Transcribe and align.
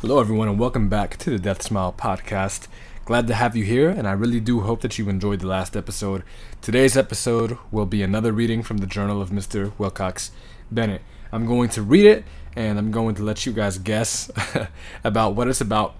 Hello, 0.00 0.20
everyone, 0.20 0.46
and 0.46 0.60
welcome 0.60 0.88
back 0.88 1.16
to 1.16 1.28
the 1.28 1.40
Death 1.40 1.60
Smile 1.60 1.92
podcast. 1.92 2.68
Glad 3.04 3.26
to 3.26 3.34
have 3.34 3.56
you 3.56 3.64
here, 3.64 3.88
and 3.88 4.06
I 4.06 4.12
really 4.12 4.38
do 4.38 4.60
hope 4.60 4.80
that 4.82 4.96
you 4.96 5.08
enjoyed 5.08 5.40
the 5.40 5.48
last 5.48 5.76
episode. 5.76 6.22
Today's 6.62 6.96
episode 6.96 7.58
will 7.72 7.84
be 7.84 8.04
another 8.04 8.30
reading 8.30 8.62
from 8.62 8.78
the 8.78 8.86
journal 8.86 9.20
of 9.20 9.30
Mr. 9.30 9.72
Wilcox 9.76 10.30
Bennett. 10.70 11.02
I'm 11.32 11.46
going 11.46 11.68
to 11.70 11.82
read 11.82 12.06
it, 12.06 12.24
and 12.54 12.78
I'm 12.78 12.92
going 12.92 13.16
to 13.16 13.24
let 13.24 13.44
you 13.44 13.52
guys 13.52 13.76
guess 13.78 14.30
about 15.02 15.34
what 15.34 15.48
it's 15.48 15.60
about. 15.60 15.96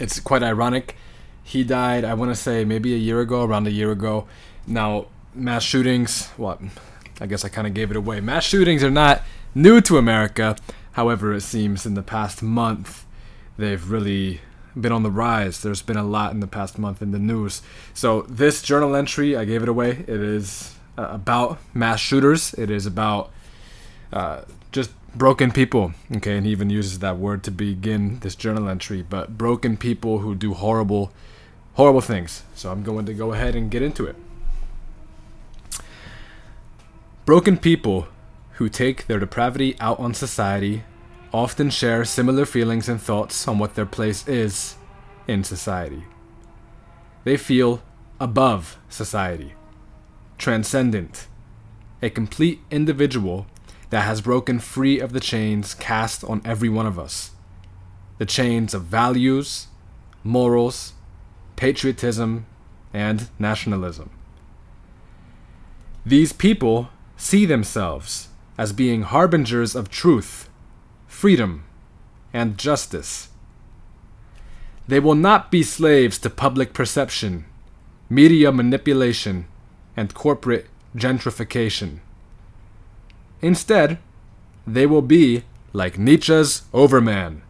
It's 0.00 0.18
quite 0.18 0.42
ironic. 0.42 0.96
He 1.44 1.62
died, 1.62 2.04
I 2.04 2.14
want 2.14 2.32
to 2.32 2.34
say, 2.34 2.64
maybe 2.64 2.94
a 2.94 2.98
year 2.98 3.20
ago, 3.20 3.44
around 3.44 3.68
a 3.68 3.70
year 3.70 3.92
ago. 3.92 4.26
Now, 4.66 5.06
mass 5.32 5.62
shootings, 5.62 6.30
what? 6.30 6.60
I 7.20 7.26
guess 7.26 7.44
I 7.44 7.48
kind 7.48 7.68
of 7.68 7.74
gave 7.74 7.92
it 7.92 7.96
away. 7.96 8.18
Mass 8.20 8.42
shootings 8.42 8.82
are 8.82 8.90
not 8.90 9.22
new 9.54 9.80
to 9.82 9.98
America. 9.98 10.56
However, 10.94 11.32
it 11.32 11.42
seems 11.42 11.86
in 11.86 11.94
the 11.94 12.02
past 12.02 12.42
month 12.42 13.03
they've 13.56 13.90
really 13.90 14.40
been 14.80 14.92
on 14.92 15.02
the 15.02 15.10
rise. 15.10 15.62
There's 15.62 15.82
been 15.82 15.96
a 15.96 16.04
lot 16.04 16.32
in 16.32 16.40
the 16.40 16.46
past 16.46 16.78
month 16.78 17.00
in 17.00 17.12
the 17.12 17.18
news. 17.18 17.62
So, 17.92 18.22
this 18.22 18.62
journal 18.62 18.96
entry, 18.96 19.36
I 19.36 19.44
gave 19.44 19.62
it 19.62 19.68
away. 19.68 19.90
It 19.90 20.08
is 20.08 20.74
uh, 20.98 21.08
about 21.10 21.58
mass 21.72 22.00
shooters, 22.00 22.54
it 22.54 22.70
is 22.70 22.86
about 22.86 23.30
uh, 24.12 24.42
just 24.72 24.90
broken 25.14 25.52
people. 25.52 25.92
Okay, 26.16 26.36
and 26.36 26.46
he 26.46 26.52
even 26.52 26.70
uses 26.70 26.98
that 27.00 27.18
word 27.18 27.42
to 27.44 27.50
begin 27.50 28.18
this 28.20 28.34
journal 28.34 28.68
entry, 28.68 29.02
but 29.02 29.38
broken 29.38 29.76
people 29.76 30.18
who 30.18 30.34
do 30.34 30.54
horrible, 30.54 31.12
horrible 31.74 32.00
things. 32.00 32.42
So, 32.54 32.70
I'm 32.70 32.82
going 32.82 33.06
to 33.06 33.14
go 33.14 33.32
ahead 33.32 33.54
and 33.54 33.70
get 33.70 33.82
into 33.82 34.06
it. 34.06 34.16
Broken 37.24 37.56
people 37.56 38.08
who 38.54 38.68
take 38.68 39.06
their 39.06 39.18
depravity 39.18 39.76
out 39.80 39.98
on 39.98 40.14
society 40.14 40.84
often 41.34 41.68
share 41.68 42.04
similar 42.04 42.46
feelings 42.46 42.88
and 42.88 43.02
thoughts 43.02 43.48
on 43.48 43.58
what 43.58 43.74
their 43.74 43.84
place 43.84 44.26
is 44.28 44.76
in 45.26 45.42
society. 45.42 46.04
They 47.24 47.36
feel 47.36 47.82
above 48.20 48.78
society, 48.88 49.54
transcendent, 50.38 51.26
a 52.00 52.08
complete 52.08 52.60
individual 52.70 53.48
that 53.90 54.02
has 54.02 54.20
broken 54.20 54.60
free 54.60 55.00
of 55.00 55.12
the 55.12 55.18
chains 55.18 55.74
cast 55.74 56.22
on 56.22 56.40
every 56.44 56.68
one 56.68 56.86
of 56.86 56.98
us 57.00 57.32
the 58.18 58.24
chains 58.24 58.72
of 58.72 58.84
values, 58.84 59.66
morals, 60.22 60.92
patriotism, 61.56 62.46
and 62.92 63.28
nationalism. 63.40 64.08
These 66.06 66.32
people 66.32 66.90
see 67.16 67.44
themselves 67.44 68.28
as 68.56 68.72
being 68.72 69.02
harbingers 69.02 69.74
of 69.74 69.90
truth, 69.90 70.48
freedom, 71.24 71.64
and 72.34 72.58
justice. 72.58 73.30
They 74.86 75.00
will 75.00 75.14
not 75.14 75.50
be 75.50 75.62
slaves 75.62 76.18
to 76.18 76.28
public 76.28 76.74
perception, 76.74 77.46
media 78.10 78.52
manipulation, 78.52 79.46
and 79.96 80.12
corporate 80.12 80.66
gentrification. 80.94 82.00
Instead, 83.40 83.96
they 84.66 84.84
will 84.84 85.00
be 85.00 85.44
like 85.72 85.96
Nietzsche's 85.98 86.64
Overman, 86.74 87.40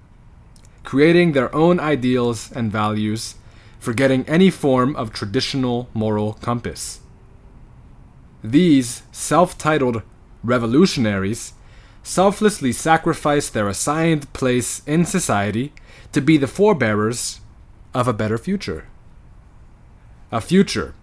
creating 0.85 1.33
their 1.33 1.53
own 1.53 1.81
ideals 1.81 2.53
and 2.53 2.71
values, 2.71 3.35
forgetting 3.81 4.25
any 4.29 4.51
form 4.51 4.95
of 4.95 5.13
traditional 5.13 5.89
moral 5.93 6.35
compass. 6.35 7.01
These 8.41 9.03
self 9.11 9.59
titled 9.59 10.03
revolutionaries 10.45 11.55
selflessly 12.05 12.71
sacrifice 12.71 13.49
their 13.49 13.67
assigned 13.67 14.31
place 14.35 14.83
in 14.87 15.05
society 15.05 15.73
to 16.13 16.21
be 16.21 16.37
the 16.37 16.47
forebearers 16.47 17.41
of 17.93 18.07
a 18.07 18.13
better 18.13 18.39
future. 18.39 18.87
A 20.31 20.41
future 20.41 20.95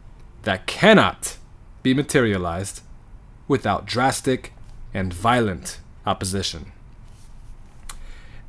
that 0.43 0.67
cannot 0.67 1.37
be 1.83 1.93
materialized 1.93 2.81
without 3.47 3.85
drastic 3.85 4.53
and 4.93 5.13
violent 5.13 5.79
opposition. 6.05 6.71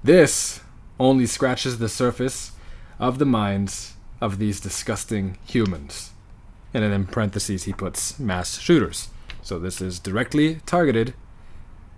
This 0.05 0.61
only 1.01 1.27
scratches 1.27 1.79
the 1.79 1.89
surface 1.89 2.53
of 2.99 3.19
the 3.19 3.27
minds 3.27 3.95
of 4.21 4.39
these 4.39 4.61
disgusting 4.61 5.39
humans. 5.47 6.11
And 6.75 6.85
then 6.85 6.93
in 6.93 7.07
parentheses, 7.07 7.65
he 7.65 7.73
puts 7.73 8.19
mass 8.19 8.59
shooters. 8.59 9.09
So 9.43 9.59
this 9.59 9.81
is 9.81 9.99
directly 9.99 10.61
targeted 10.67 11.15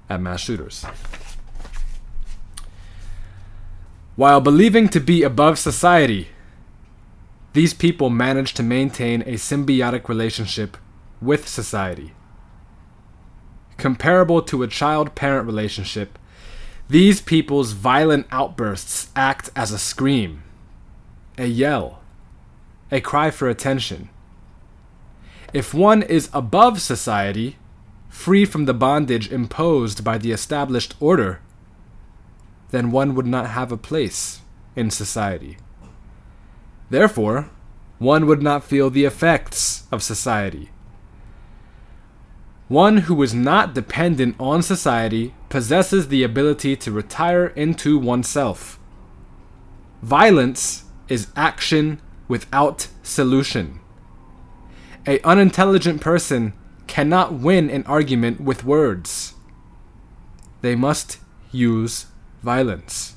at 0.08 0.20
mass 0.20 0.40
shooters. 0.40 0.84
While 4.16 4.40
believing 4.40 4.88
to 4.90 5.00
be 5.00 5.22
above 5.22 5.58
society, 5.58 6.28
these 7.52 7.74
people 7.74 8.10
manage 8.10 8.54
to 8.54 8.62
maintain 8.62 9.22
a 9.22 9.34
symbiotic 9.34 10.08
relationship 10.08 10.76
with 11.20 11.48
society. 11.48 12.12
Comparable 13.76 14.40
to 14.42 14.62
a 14.62 14.68
child 14.68 15.14
parent 15.14 15.46
relationship, 15.46 16.18
these 16.88 17.20
people's 17.20 17.72
violent 17.72 18.26
outbursts 18.30 19.08
act 19.16 19.50
as 19.56 19.72
a 19.72 19.78
scream, 19.78 20.42
a 21.38 21.46
yell, 21.46 22.00
a 22.92 23.00
cry 23.00 23.30
for 23.30 23.48
attention. 23.48 24.10
If 25.52 25.72
one 25.72 26.02
is 26.02 26.28
above 26.32 26.80
society, 26.80 27.56
free 28.14 28.44
from 28.44 28.64
the 28.64 28.72
bondage 28.72 29.30
imposed 29.30 30.04
by 30.04 30.16
the 30.16 30.30
established 30.30 30.94
order, 31.00 31.40
then 32.70 32.92
one 32.92 33.12
would 33.14 33.26
not 33.26 33.50
have 33.50 33.72
a 33.72 33.76
place 33.76 34.40
in 34.76 34.88
society. 34.88 35.58
Therefore, 36.90 37.50
one 37.98 38.26
would 38.26 38.40
not 38.40 38.62
feel 38.62 38.88
the 38.88 39.04
effects 39.04 39.82
of 39.90 40.00
society. 40.00 40.70
One 42.68 42.98
who 42.98 43.20
is 43.20 43.34
not 43.34 43.74
dependent 43.74 44.36
on 44.38 44.62
society 44.62 45.34
possesses 45.48 46.06
the 46.06 46.22
ability 46.22 46.76
to 46.76 46.92
retire 46.92 47.48
into 47.48 47.98
oneself. 47.98 48.78
Violence 50.02 50.84
is 51.08 51.32
action 51.34 52.00
without 52.28 52.86
solution. 53.02 53.80
A 55.04 55.20
unintelligent 55.22 56.00
person 56.00 56.54
cannot 56.86 57.34
win 57.34 57.70
an 57.70 57.84
argument 57.86 58.40
with 58.40 58.64
words. 58.64 59.34
They 60.60 60.74
must 60.74 61.18
use 61.50 62.06
violence. 62.42 63.16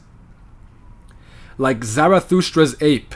Like 1.57 1.81
Zarathustra's 1.81 2.75
ape, 2.81 3.15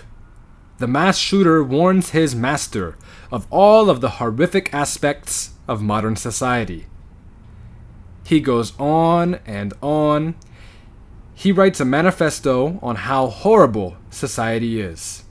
the 0.79 0.87
mass 0.87 1.17
shooter 1.17 1.63
warns 1.63 2.09
his 2.09 2.35
master 2.35 2.97
of 3.31 3.45
all 3.51 3.89
of 3.89 4.01
the 4.01 4.17
horrific 4.17 4.73
aspects 4.73 5.51
of 5.67 5.81
modern 5.81 6.15
society. 6.15 6.87
He 8.25 8.39
goes 8.39 8.73
on 8.79 9.35
and 9.45 9.73
on. 9.81 10.35
He 11.33 11.51
writes 11.51 11.79
a 11.79 11.85
manifesto 11.85 12.79
on 12.81 12.95
how 12.95 13.27
horrible 13.27 13.97
society 14.09 14.79
is. 14.81 15.23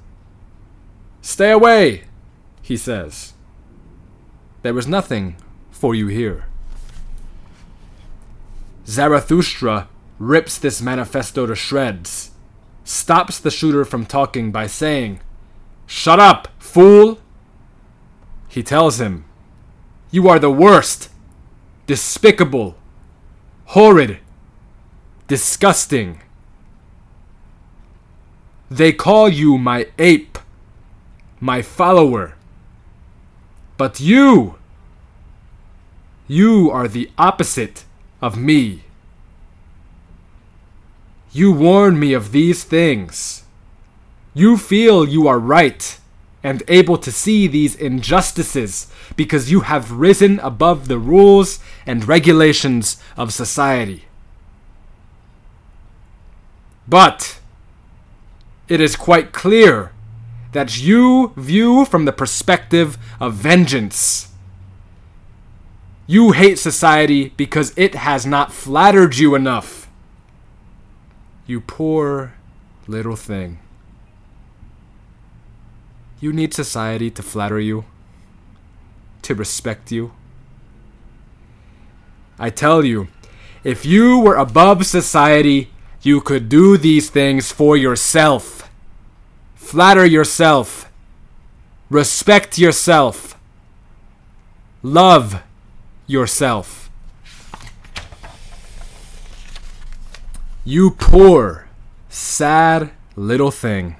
Stay 1.20 1.50
away, 1.50 2.04
he 2.62 2.76
says. 2.76 3.34
There 4.62 4.78
is 4.78 4.86
nothing 4.86 5.36
for 5.70 5.94
you 5.94 6.08
here. 6.08 6.44
Zarathustra 8.86 9.88
rips 10.18 10.58
this 10.58 10.82
manifesto 10.82 11.46
to 11.46 11.54
shreds, 11.54 12.32
stops 12.84 13.38
the 13.38 13.50
shooter 13.50 13.84
from 13.84 14.04
talking 14.04 14.52
by 14.52 14.66
saying, 14.66 15.20
Shut 15.86 16.20
up, 16.20 16.48
fool! 16.58 17.20
He 18.48 18.62
tells 18.62 19.00
him, 19.00 19.24
You 20.10 20.28
are 20.28 20.38
the 20.38 20.50
worst, 20.50 21.08
despicable, 21.86 22.76
horrid, 23.66 24.18
disgusting. 25.26 26.20
They 28.68 28.92
call 28.92 29.28
you 29.28 29.56
my 29.56 29.86
ape, 29.98 30.38
my 31.40 31.62
follower. 31.62 32.34
But 33.80 33.98
you, 33.98 34.56
you 36.28 36.70
are 36.70 36.86
the 36.86 37.10
opposite 37.16 37.86
of 38.20 38.36
me. 38.36 38.84
You 41.32 41.50
warn 41.50 41.98
me 41.98 42.12
of 42.12 42.30
these 42.30 42.62
things. 42.62 43.44
You 44.34 44.58
feel 44.58 45.08
you 45.08 45.26
are 45.28 45.38
right 45.38 45.98
and 46.42 46.62
able 46.68 46.98
to 46.98 47.10
see 47.10 47.46
these 47.46 47.74
injustices 47.74 48.92
because 49.16 49.50
you 49.50 49.60
have 49.60 49.92
risen 49.92 50.40
above 50.40 50.88
the 50.88 50.98
rules 50.98 51.58
and 51.86 52.06
regulations 52.06 53.02
of 53.16 53.32
society. 53.32 54.04
But 56.86 57.40
it 58.68 58.82
is 58.82 58.94
quite 58.94 59.32
clear 59.32 59.92
that 60.52 60.80
you 60.80 61.32
view 61.36 61.84
from 61.84 62.04
the 62.04 62.12
perspective 62.12 62.98
of 63.20 63.34
vengeance. 63.34 64.32
You 66.06 66.32
hate 66.32 66.58
society 66.58 67.28
because 67.36 67.72
it 67.76 67.94
has 67.94 68.26
not 68.26 68.52
flattered 68.52 69.16
you 69.16 69.34
enough. 69.34 69.88
You 71.46 71.60
poor, 71.60 72.34
little 72.88 73.16
thing. 73.16 73.58
You 76.20 76.32
need 76.32 76.52
society 76.52 77.10
to 77.12 77.22
flatter 77.22 77.60
you, 77.60 77.84
to 79.22 79.34
respect 79.34 79.90
you. 79.92 80.12
I 82.38 82.50
tell 82.50 82.84
you, 82.84 83.08
if 83.62 83.86
you 83.86 84.18
were 84.18 84.36
above 84.36 84.86
society, 84.86 85.70
you 86.02 86.20
could 86.20 86.48
do 86.48 86.76
these 86.76 87.08
things 87.10 87.52
for 87.52 87.76
yourself. 87.76 88.59
Flatter 89.70 90.04
yourself. 90.04 90.90
Respect 91.90 92.58
yourself. 92.58 93.38
Love 94.82 95.44
yourself. 96.08 96.90
You 100.64 100.90
poor, 100.90 101.68
sad 102.08 102.90
little 103.14 103.52
thing. 103.52 103.94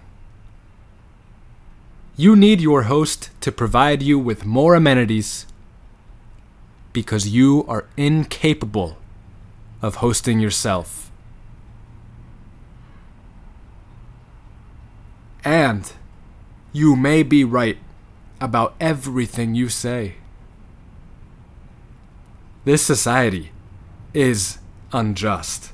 You 2.17 2.35
need 2.35 2.61
your 2.61 2.83
host 2.91 3.31
to 3.41 3.53
provide 3.53 4.03
you 4.03 4.19
with 4.19 4.45
more 4.45 4.75
amenities 4.75 5.47
because 6.93 7.29
you 7.29 7.65
are 7.69 7.85
incapable 7.97 8.99
of 9.81 10.03
hosting 10.03 10.41
yourself. 10.41 11.10
And 15.45 15.93
you 16.73 16.97
may 16.97 17.23
be 17.23 17.45
right 17.45 17.79
about 18.41 18.75
everything 18.81 19.55
you 19.55 19.69
say. 19.69 20.15
This 22.65 22.83
society 22.83 23.53
is 24.13 24.59
unjust. 24.93 25.73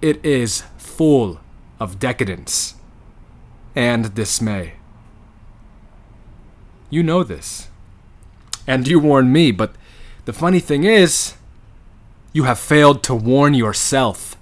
It 0.00 0.24
is 0.24 0.62
full 0.76 1.40
of 1.80 1.98
decadence 1.98 2.74
and 3.74 4.14
dismay. 4.14 4.74
You 6.90 7.02
know 7.02 7.22
this. 7.22 7.68
And 8.66 8.86
you 8.86 8.98
warn 8.98 9.32
me, 9.32 9.50
but 9.52 9.74
the 10.24 10.32
funny 10.32 10.60
thing 10.60 10.84
is, 10.84 11.34
you 12.32 12.44
have 12.44 12.58
failed 12.58 13.02
to 13.04 13.14
warn 13.14 13.54
yourself. 13.54 14.36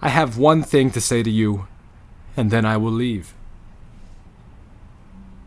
I 0.00 0.10
have 0.10 0.36
one 0.36 0.62
thing 0.62 0.90
to 0.90 1.00
say 1.00 1.22
to 1.22 1.30
you, 1.30 1.66
and 2.36 2.50
then 2.50 2.64
I 2.64 2.76
will 2.76 2.92
leave. 2.92 3.32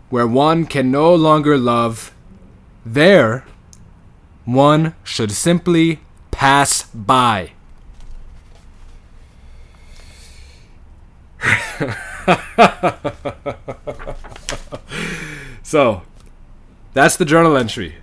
Where 0.10 0.28
one 0.28 0.66
can 0.66 0.90
no 0.90 1.14
longer 1.14 1.58
love, 1.58 2.14
there 2.86 3.46
one 4.46 4.96
should 5.04 5.32
simply 5.32 6.00
pass 6.32 6.84
by. 6.84 7.52
so, 15.64 16.02
that's 16.94 17.16
the 17.16 17.26
journal 17.26 17.56
entry. 17.56 17.96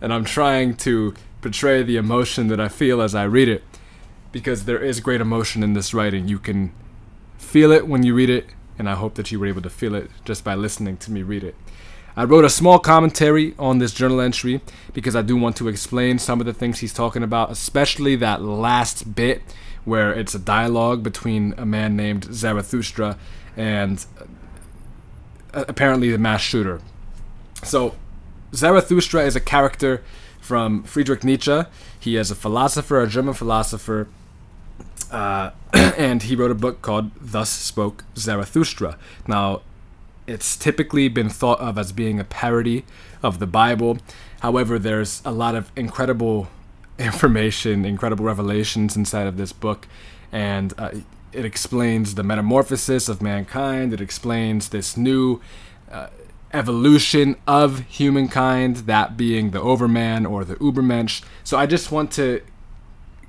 And 0.00 0.12
I'm 0.12 0.24
trying 0.24 0.74
to 0.78 1.14
portray 1.40 1.84
the 1.84 1.96
emotion 1.96 2.48
that 2.48 2.58
I 2.60 2.68
feel 2.68 3.00
as 3.00 3.14
I 3.14 3.22
read 3.24 3.48
it 3.48 3.62
because 4.32 4.64
there 4.64 4.82
is 4.82 5.00
great 5.00 5.20
emotion 5.20 5.62
in 5.62 5.74
this 5.74 5.94
writing. 5.94 6.26
You 6.26 6.38
can 6.38 6.72
feel 7.38 7.70
it 7.70 7.86
when 7.86 8.02
you 8.02 8.14
read 8.14 8.30
it, 8.30 8.46
and 8.78 8.88
I 8.88 8.94
hope 8.94 9.14
that 9.14 9.30
you 9.30 9.38
were 9.38 9.46
able 9.46 9.62
to 9.62 9.70
feel 9.70 9.94
it 9.94 10.10
just 10.24 10.42
by 10.42 10.54
listening 10.54 10.96
to 10.98 11.12
me 11.12 11.22
read 11.22 11.44
it. 11.44 11.54
I 12.14 12.24
wrote 12.24 12.44
a 12.44 12.50
small 12.50 12.78
commentary 12.78 13.54
on 13.58 13.78
this 13.78 13.92
journal 13.92 14.20
entry 14.20 14.60
because 14.92 15.16
I 15.16 15.22
do 15.22 15.36
want 15.36 15.56
to 15.56 15.68
explain 15.68 16.18
some 16.18 16.40
of 16.40 16.46
the 16.46 16.52
things 16.52 16.80
he's 16.80 16.92
talking 16.92 17.22
about, 17.22 17.50
especially 17.50 18.16
that 18.16 18.42
last 18.42 19.14
bit 19.14 19.42
where 19.84 20.12
it's 20.12 20.34
a 20.34 20.38
dialogue 20.38 21.02
between 21.02 21.54
a 21.56 21.64
man 21.64 21.96
named 21.96 22.24
Zarathustra 22.32 23.18
and 23.56 24.04
uh, 25.54 25.64
apparently 25.68 26.10
the 26.10 26.18
mass 26.18 26.40
shooter. 26.42 26.80
So, 27.64 27.94
Zarathustra 28.54 29.22
is 29.22 29.34
a 29.34 29.40
character 29.40 30.02
from 30.40 30.82
Friedrich 30.82 31.24
Nietzsche. 31.24 31.62
He 31.98 32.16
is 32.16 32.30
a 32.30 32.34
philosopher, 32.34 33.00
a 33.00 33.08
German 33.08 33.34
philosopher, 33.34 34.08
uh, 35.10 35.52
and 35.72 36.22
he 36.22 36.36
wrote 36.36 36.50
a 36.50 36.56
book 36.56 36.82
called 36.82 37.10
Thus 37.20 37.50
Spoke 37.50 38.04
Zarathustra. 38.16 38.98
Now, 39.26 39.62
it's 40.26 40.56
typically 40.56 41.08
been 41.08 41.28
thought 41.28 41.60
of 41.60 41.78
as 41.78 41.92
being 41.92 42.20
a 42.20 42.24
parody 42.24 42.84
of 43.22 43.38
the 43.38 43.46
Bible. 43.46 43.98
However, 44.40 44.78
there's 44.78 45.22
a 45.24 45.32
lot 45.32 45.54
of 45.54 45.72
incredible 45.76 46.48
information, 46.98 47.84
incredible 47.84 48.24
revelations 48.24 48.96
inside 48.96 49.26
of 49.26 49.36
this 49.36 49.52
book, 49.52 49.88
and 50.30 50.74
uh, 50.78 50.90
it 51.32 51.44
explains 51.44 52.14
the 52.14 52.22
metamorphosis 52.22 53.08
of 53.08 53.22
mankind. 53.22 53.92
It 53.92 54.00
explains 54.00 54.68
this 54.68 54.96
new 54.96 55.40
uh, 55.90 56.08
evolution 56.52 57.36
of 57.46 57.80
humankind, 57.80 58.76
that 58.78 59.16
being 59.16 59.50
the 59.50 59.60
Overman 59.60 60.26
or 60.26 60.44
the 60.44 60.56
Ubermensch. 60.56 61.22
So 61.44 61.56
I 61.56 61.66
just 61.66 61.90
want 61.90 62.10
to 62.12 62.42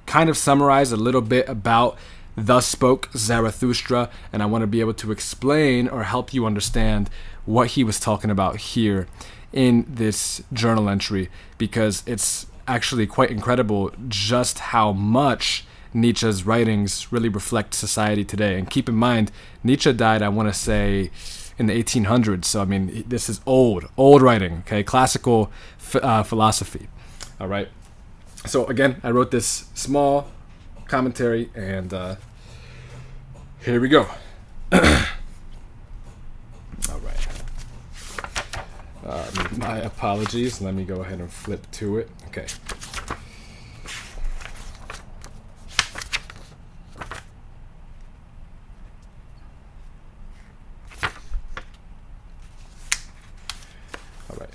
kind 0.06 0.30
of 0.30 0.38
summarize 0.38 0.92
a 0.92 0.98
little 0.98 1.22
bit 1.22 1.48
about 1.48 1.98
Thus 2.36 2.66
Spoke 2.66 3.10
Zarathustra, 3.16 4.10
and 4.32 4.42
I 4.42 4.46
want 4.48 4.64
to 4.64 4.68
be 4.68 4.80
able 4.80 4.94
to 4.96 5.12
explain 5.12 5.88
or 5.88 6.04
help 6.04 6.34
you 6.34 6.46
understand 6.46 7.10
what 7.46 7.70
he 7.70 7.84
was 7.84 8.00
talking 8.00 8.30
about 8.30 8.58
here 8.58 9.08
in 9.52 9.86
this 9.88 10.42
journal 10.52 10.90
entry 10.90 11.30
because 11.58 12.04
it's 12.08 12.48
actually 12.68 13.06
quite 13.06 13.30
incredible 13.30 13.92
just 14.08 14.60
how 14.60 14.92
much 14.92 15.66
Nietzsche's 15.94 16.44
writings 16.44 17.12
really 17.12 17.30
reflect 17.30 17.74
society 17.74 18.26
today. 18.26 18.58
And 18.58 18.70
keep 18.70 18.90
in 18.90 18.96
mind, 18.96 19.32
Nietzsche 19.64 19.94
died, 19.94 20.22
I 20.24 20.30
want 20.30 20.50
to 20.50 20.54
say, 20.54 21.12
in 21.58 21.68
the 21.68 21.84
1800s. 21.84 22.46
So, 22.46 22.62
I 22.62 22.66
mean, 22.66 23.04
this 23.08 23.30
is 23.30 23.42
old, 23.46 23.86
old 23.96 24.22
writing, 24.22 24.60
okay? 24.60 24.84
Classical 24.84 25.52
uh, 25.96 26.24
philosophy. 26.24 26.88
All 27.40 27.48
right. 27.48 27.70
So, 28.46 28.66
again, 28.66 29.00
I 29.04 29.12
wrote 29.12 29.32
this 29.32 29.66
small 29.74 30.28
commentary, 30.88 31.50
and 31.56 31.94
uh, 31.94 32.16
here 33.62 33.80
we 33.80 33.88
go. 33.88 34.02
All 34.74 34.80
right. 37.00 37.28
Uh, 39.06 39.32
my 39.58 39.78
apologies. 39.78 40.62
Let 40.62 40.76
me 40.76 40.84
go 40.84 41.02
ahead 41.02 41.20
and 41.20 41.32
flip 41.32 41.66
to 41.72 42.00
it. 42.00 42.10
Okay. 42.28 42.46
All 54.30 54.38
right. 54.38 54.50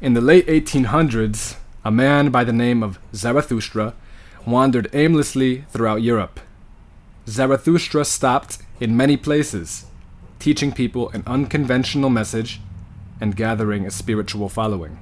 In 0.00 0.14
the 0.14 0.22
late 0.22 0.46
1800s, 0.46 1.57
a 1.88 1.90
man 1.90 2.28
by 2.28 2.44
the 2.44 2.52
name 2.52 2.82
of 2.82 2.98
Zarathustra 3.14 3.94
wandered 4.44 4.90
aimlessly 4.92 5.64
throughout 5.70 6.02
Europe. 6.02 6.38
Zarathustra 7.26 8.04
stopped 8.04 8.58
in 8.78 8.94
many 8.94 9.16
places, 9.16 9.86
teaching 10.38 10.70
people 10.70 11.08
an 11.14 11.22
unconventional 11.26 12.10
message 12.10 12.60
and 13.22 13.34
gathering 13.34 13.86
a 13.86 13.90
spiritual 13.90 14.50
following. 14.50 14.98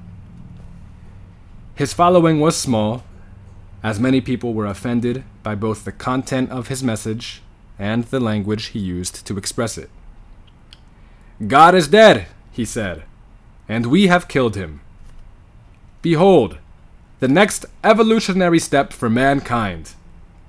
His 1.74 1.92
following 1.92 2.38
was 2.38 2.56
small, 2.56 3.02
as 3.82 3.98
many 3.98 4.20
people 4.20 4.54
were 4.54 4.66
offended 4.66 5.24
by 5.42 5.56
both 5.56 5.84
the 5.84 5.90
content 5.90 6.52
of 6.52 6.68
his 6.68 6.84
message 6.84 7.42
and 7.80 8.04
the 8.04 8.20
language 8.20 8.66
he 8.66 8.78
used 8.78 9.26
to 9.26 9.36
express 9.36 9.76
it. 9.76 9.90
God 11.48 11.74
is 11.74 11.88
dead, 11.88 12.28
he 12.52 12.64
said, 12.64 13.02
and 13.68 13.86
we 13.86 14.06
have 14.06 14.28
killed 14.28 14.54
him. 14.54 14.82
Behold, 16.00 16.58
the 17.18 17.28
next 17.28 17.64
evolutionary 17.82 18.58
step 18.58 18.92
for 18.92 19.08
mankind 19.08 19.94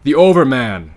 the 0.03 0.15
Overman. 0.15 0.93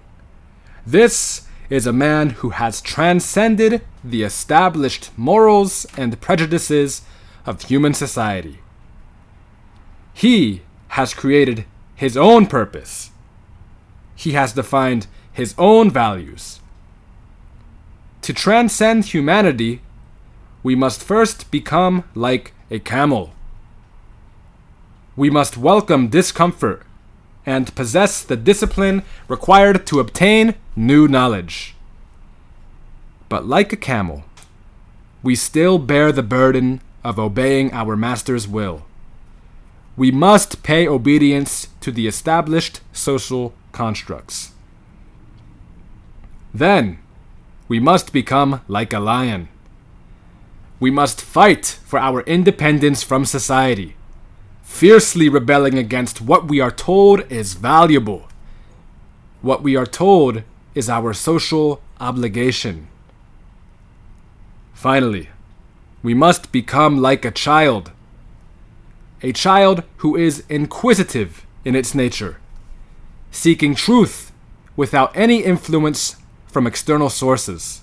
This 0.86 1.42
is 1.68 1.86
a 1.86 1.92
man 1.92 2.30
who 2.30 2.50
has 2.50 2.80
transcended 2.80 3.82
the 4.04 4.22
established 4.22 5.10
morals 5.16 5.86
and 5.96 6.20
prejudices 6.20 7.02
of 7.46 7.62
human 7.62 7.94
society. 7.94 8.58
He 10.14 10.62
has 10.88 11.14
created 11.14 11.64
his 11.94 12.16
own 12.16 12.46
purpose. 12.46 13.10
He 14.14 14.32
has 14.32 14.52
defined 14.52 15.06
his 15.32 15.54
own 15.58 15.90
values. 15.90 16.60
To 18.22 18.32
transcend 18.32 19.06
humanity, 19.06 19.82
we 20.62 20.74
must 20.74 21.02
first 21.02 21.50
become 21.50 22.04
like 22.14 22.52
a 22.70 22.78
camel. 22.78 23.32
We 25.20 25.28
must 25.28 25.58
welcome 25.58 26.08
discomfort 26.08 26.82
and 27.44 27.74
possess 27.74 28.22
the 28.22 28.38
discipline 28.38 29.02
required 29.28 29.86
to 29.88 30.00
obtain 30.00 30.54
new 30.74 31.06
knowledge. 31.08 31.74
But 33.28 33.44
like 33.44 33.70
a 33.70 33.76
camel, 33.76 34.24
we 35.22 35.34
still 35.34 35.76
bear 35.76 36.10
the 36.10 36.22
burden 36.22 36.80
of 37.04 37.18
obeying 37.18 37.70
our 37.74 37.96
master's 37.96 38.48
will. 38.48 38.86
We 39.94 40.10
must 40.10 40.62
pay 40.62 40.88
obedience 40.88 41.68
to 41.82 41.92
the 41.92 42.06
established 42.06 42.80
social 42.94 43.52
constructs. 43.72 44.52
Then, 46.54 46.98
we 47.68 47.78
must 47.78 48.14
become 48.14 48.62
like 48.68 48.94
a 48.94 49.00
lion. 49.00 49.50
We 50.80 50.90
must 50.90 51.20
fight 51.20 51.78
for 51.84 51.98
our 51.98 52.22
independence 52.22 53.02
from 53.02 53.26
society, 53.26 53.96
fiercely 54.70 55.28
rebelling 55.28 55.76
against 55.76 56.22
what 56.22 56.48
we 56.48 56.58
are 56.58 56.70
told 56.70 57.20
is 57.30 57.52
valuable. 57.52 58.28
What 59.42 59.62
we 59.62 59.76
are 59.76 59.84
told 59.84 60.42
is 60.74 60.88
our 60.88 61.12
social 61.12 61.82
obligation. 62.00 62.86
Finally, 64.72 65.28
we 66.02 66.14
must 66.14 66.50
become 66.50 66.96
like 66.96 67.26
a 67.26 67.30
child. 67.30 67.90
A 69.22 69.32
child 69.32 69.82
who 69.98 70.16
is 70.16 70.44
inquisitive 70.48 71.44
in 71.62 71.74
its 71.74 71.94
nature, 71.94 72.38
seeking 73.30 73.74
truth 73.74 74.32
without 74.76 75.14
any 75.14 75.42
influence 75.44 76.16
from 76.46 76.66
external 76.66 77.10
sources. 77.10 77.82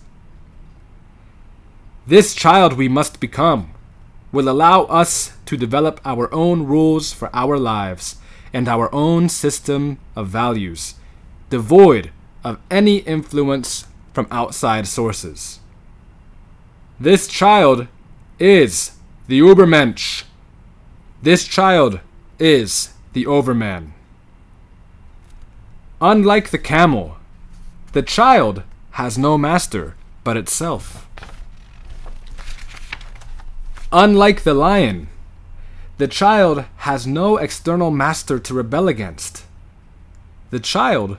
This 2.07 2.33
child 2.33 2.73
we 2.73 2.87
must 2.87 3.19
become 3.19 3.73
will 4.31 4.49
allow 4.49 4.83
us 4.83 5.33
to 5.45 5.57
develop 5.57 5.99
our 6.03 6.33
own 6.33 6.63
rules 6.63 7.13
for 7.13 7.29
our 7.33 7.57
lives 7.57 8.17
and 8.53 8.67
our 8.67 8.93
own 8.93 9.29
system 9.29 9.99
of 10.15 10.27
values, 10.27 10.95
devoid 11.49 12.11
of 12.43 12.59
any 12.69 12.97
influence 12.97 13.87
from 14.13 14.27
outside 14.31 14.87
sources. 14.87 15.59
This 16.99 17.27
child 17.27 17.87
is 18.39 18.91
the 19.27 19.39
Ubermensch. 19.39 20.23
This 21.21 21.45
child 21.45 21.99
is 22.39 22.93
the 23.13 23.25
Overman. 23.25 23.93
Unlike 26.01 26.49
the 26.51 26.57
camel, 26.59 27.17
the 27.93 28.01
child 28.01 28.63
has 28.91 29.17
no 29.17 29.37
master 29.37 29.95
but 30.23 30.37
itself. 30.37 31.07
Unlike 33.91 34.43
the 34.43 34.53
lion, 34.53 35.07
the 35.97 36.09
child 36.09 36.65
has 36.77 37.07
no 37.07 37.37
external 37.37 37.89
master 37.89 38.37
to 38.37 38.53
rebel 38.53 38.89
against. 38.89 39.45
The 40.49 40.59
child 40.59 41.17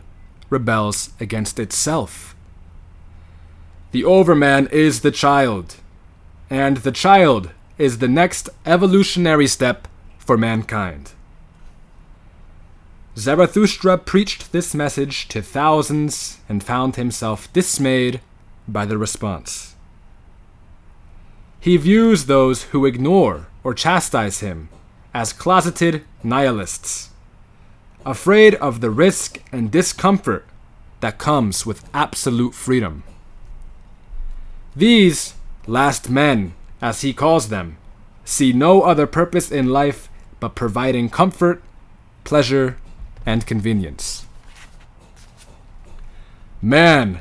rebels 0.50 1.10
against 1.18 1.58
itself. 1.58 2.36
The 3.92 4.04
overman 4.04 4.68
is 4.70 5.00
the 5.00 5.10
child, 5.10 5.76
and 6.50 6.78
the 6.78 6.92
child 6.92 7.50
is 7.78 7.98
the 7.98 8.08
next 8.08 8.50
evolutionary 8.66 9.46
step 9.46 9.88
for 10.18 10.36
mankind. 10.36 11.12
Zarathustra 13.16 13.96
preached 13.96 14.52
this 14.52 14.74
message 14.74 15.26
to 15.28 15.40
thousands 15.40 16.38
and 16.50 16.62
found 16.62 16.96
himself 16.96 17.50
dismayed 17.54 18.20
by 18.68 18.84
the 18.84 18.98
response. 18.98 19.74
He 21.60 21.76
views 21.76 22.26
those 22.26 22.64
who 22.64 22.86
ignore 22.86 23.48
or 23.64 23.74
chastise 23.74 24.40
him 24.40 24.68
as 25.12 25.32
closeted 25.32 26.04
nihilists, 26.22 27.10
afraid 28.06 28.54
of 28.56 28.80
the 28.80 28.90
risk 28.90 29.42
and 29.50 29.70
discomfort 29.70 30.46
that 31.00 31.18
comes 31.18 31.66
with 31.66 31.88
absolute 31.92 32.54
freedom. 32.54 33.02
These 34.76 35.34
last 35.66 36.08
men, 36.08 36.54
as 36.80 37.00
he 37.00 37.12
calls 37.12 37.48
them, 37.48 37.76
see 38.24 38.52
no 38.52 38.82
other 38.82 39.06
purpose 39.06 39.50
in 39.50 39.68
life 39.68 40.08
but 40.38 40.54
providing 40.54 41.10
comfort, 41.10 41.60
pleasure, 42.22 42.78
and 43.26 43.46
convenience. 43.46 44.26
Man 46.62 47.20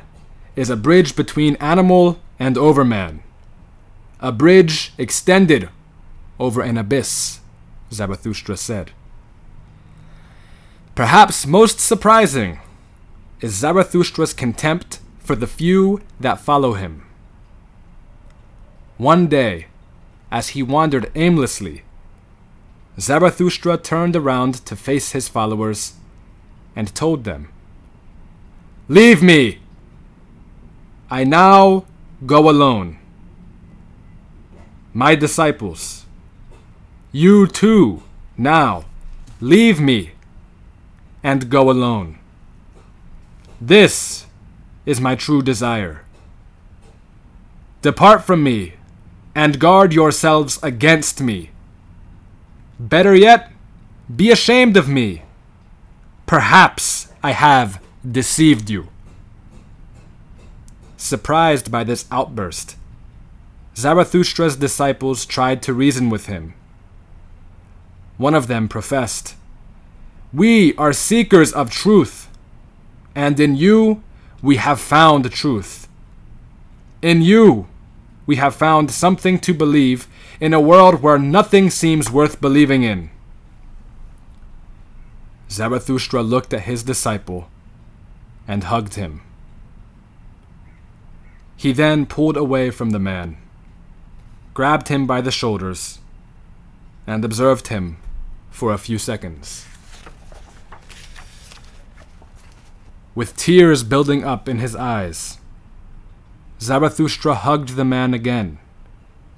is 0.54 0.70
a 0.70 0.76
bridge 0.76 1.16
between 1.16 1.56
animal 1.56 2.20
and 2.38 2.56
overman 2.56 3.22
a 4.20 4.32
bridge 4.32 4.92
extended 4.98 5.68
over 6.38 6.60
an 6.60 6.76
abyss, 6.76 7.40
Zarathustra 7.92 8.56
said. 8.56 8.90
Perhaps 10.94 11.46
most 11.46 11.78
surprising 11.78 12.58
is 13.40 13.54
Zarathustra's 13.54 14.34
contempt 14.34 14.98
for 15.20 15.36
the 15.36 15.46
few 15.46 16.00
that 16.18 16.40
follow 16.40 16.72
him. 16.72 17.04
One 18.96 19.28
day, 19.28 19.66
as 20.30 20.48
he 20.48 20.62
wandered 20.62 21.12
aimlessly, 21.14 21.82
Zarathustra 22.98 23.78
turned 23.78 24.16
around 24.16 24.54
to 24.66 24.74
face 24.74 25.12
his 25.12 25.28
followers 25.28 25.94
and 26.74 26.92
told 26.94 27.22
them, 27.22 27.48
Leave 28.88 29.22
me! 29.22 29.60
I 31.10 31.22
now 31.22 31.84
go 32.26 32.50
alone 32.50 32.97
my 34.94 35.14
disciples, 35.14 36.04
you 37.12 37.46
too 37.46 38.02
now 38.36 38.84
leave 39.40 39.80
me 39.80 40.12
and 41.22 41.50
go 41.50 41.70
alone. 41.70 42.18
This 43.60 44.26
is 44.86 45.00
my 45.00 45.14
true 45.14 45.42
desire. 45.42 46.04
Depart 47.82 48.24
from 48.24 48.42
me 48.42 48.74
and 49.34 49.60
guard 49.60 49.92
yourselves 49.92 50.58
against 50.62 51.20
me. 51.20 51.50
Better 52.80 53.14
yet, 53.14 53.52
be 54.14 54.30
ashamed 54.30 54.76
of 54.76 54.88
me. 54.88 55.22
Perhaps 56.26 57.12
I 57.22 57.32
have 57.32 57.82
deceived 58.10 58.70
you. 58.70 58.88
Surprised 60.96 61.70
by 61.70 61.84
this 61.84 62.06
outburst, 62.10 62.76
Zarathustra's 63.78 64.56
disciples 64.56 65.24
tried 65.24 65.62
to 65.62 65.72
reason 65.72 66.10
with 66.10 66.26
him. 66.26 66.54
One 68.16 68.34
of 68.34 68.48
them 68.48 68.68
professed, 68.68 69.36
We 70.32 70.74
are 70.74 70.92
seekers 70.92 71.52
of 71.52 71.70
truth, 71.70 72.28
and 73.14 73.38
in 73.38 73.54
you 73.54 74.02
we 74.42 74.56
have 74.56 74.80
found 74.80 75.30
truth. 75.30 75.86
In 77.02 77.22
you 77.22 77.68
we 78.26 78.34
have 78.34 78.56
found 78.56 78.90
something 78.90 79.38
to 79.38 79.54
believe 79.54 80.08
in 80.40 80.52
a 80.52 80.60
world 80.60 81.00
where 81.00 81.18
nothing 81.18 81.70
seems 81.70 82.10
worth 82.10 82.40
believing 82.40 82.82
in. 82.82 83.10
Zarathustra 85.48 86.20
looked 86.20 86.52
at 86.52 86.62
his 86.62 86.82
disciple 86.82 87.48
and 88.48 88.64
hugged 88.64 88.94
him. 88.94 89.20
He 91.56 91.70
then 91.70 92.06
pulled 92.06 92.36
away 92.36 92.72
from 92.72 92.90
the 92.90 92.98
man 92.98 93.36
grabbed 94.58 94.88
him 94.88 95.06
by 95.06 95.20
the 95.20 95.30
shoulders, 95.30 96.00
and 97.06 97.24
observed 97.24 97.68
him 97.68 97.96
for 98.50 98.72
a 98.72 98.76
few 98.86 98.98
seconds. 98.98 99.64
With 103.14 103.36
tears 103.36 103.84
building 103.84 104.24
up 104.24 104.48
in 104.48 104.58
his 104.58 104.74
eyes, 104.74 105.38
Zarathustra 106.60 107.36
hugged 107.36 107.76
the 107.76 107.84
man 107.84 108.12
again 108.12 108.58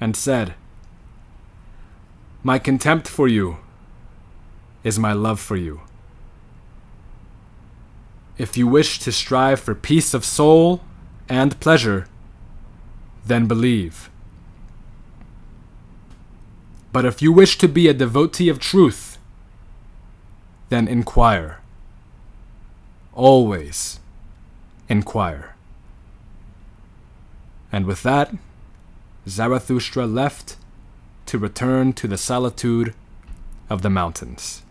and 0.01 0.17
said, 0.17 0.55
My 2.43 2.59
contempt 2.59 3.07
for 3.07 3.29
you 3.29 3.59
is 4.83 4.99
my 4.99 5.13
love 5.13 5.39
for 5.39 5.57
you. 5.57 5.83
If 8.39 8.57
you 8.57 8.67
wish 8.67 8.99
to 9.01 9.13
strive 9.13 9.61
for 9.61 9.75
peace 9.75 10.15
of 10.15 10.25
soul 10.25 10.81
and 11.29 11.61
pleasure, 11.61 12.07
then 13.27 13.47
believe. 13.47 14.10
But 16.93 17.05
if 17.05 17.23
you 17.23 17.33
wish 17.33 17.59
to 17.59 17.69
be 17.69 17.89
a 17.89 17.95
devotee 17.95 18.49
of 18.49 18.59
truth, 18.59 19.19
then 20.69 20.89
inquire. 20.89 21.61
Always 23.13 24.01
inquire. 24.89 25.55
And 27.73 27.87
with 27.87 28.03
that, 28.03 28.35
Zarathustra 29.29 30.07
left 30.07 30.57
to 31.27 31.39
return 31.39 31.93
to 31.93 32.09
the 32.09 32.19
solitude 32.19 32.95
of 33.69 33.83
the 33.83 33.91
mountains. 33.91 34.63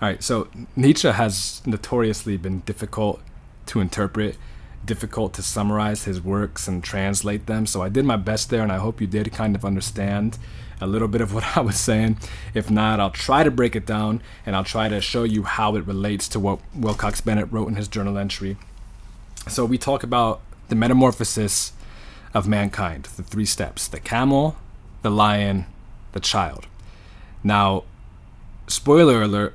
Alright, 0.00 0.22
so 0.22 0.48
Nietzsche 0.74 1.10
has 1.10 1.60
notoriously 1.66 2.36
been 2.36 2.60
difficult 2.60 3.20
to 3.66 3.80
interpret, 3.80 4.38
difficult 4.86 5.32
to 5.34 5.42
summarize 5.42 6.04
his 6.04 6.20
works 6.20 6.68
and 6.68 6.82
translate 6.82 7.46
them. 7.46 7.66
So 7.66 7.82
I 7.82 7.88
did 7.88 8.04
my 8.04 8.16
best 8.16 8.50
there, 8.50 8.62
and 8.62 8.72
I 8.72 8.78
hope 8.78 9.00
you 9.00 9.06
did 9.06 9.32
kind 9.32 9.54
of 9.54 9.64
understand 9.64 10.38
a 10.80 10.86
little 10.86 11.08
bit 11.08 11.20
of 11.20 11.32
what 11.34 11.56
I 11.56 11.60
was 11.60 11.78
saying. 11.78 12.18
If 12.52 12.70
not, 12.70 13.00
I'll 13.00 13.10
try 13.10 13.42
to 13.42 13.50
break 13.50 13.74
it 13.74 13.86
down 13.86 14.22
and 14.44 14.54
I'll 14.54 14.64
try 14.64 14.88
to 14.88 15.00
show 15.00 15.24
you 15.24 15.44
how 15.44 15.76
it 15.76 15.86
relates 15.86 16.28
to 16.28 16.40
what 16.40 16.58
Wilcox 16.74 17.20
Bennett 17.20 17.50
wrote 17.50 17.68
in 17.68 17.76
his 17.76 17.88
journal 17.88 18.18
entry. 18.18 18.56
So 19.48 19.64
we 19.64 19.78
talk 19.78 20.02
about 20.02 20.40
the 20.68 20.74
metamorphosis 20.74 21.72
of 22.32 22.48
mankind, 22.48 23.04
the 23.16 23.22
three 23.22 23.44
steps 23.44 23.88
the 23.88 24.00
camel, 24.00 24.56
the 25.02 25.10
lion, 25.10 25.66
the 26.12 26.20
child. 26.20 26.66
Now, 27.42 27.84
spoiler 28.66 29.22
alert 29.22 29.54